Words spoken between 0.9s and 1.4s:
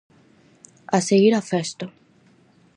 A seguir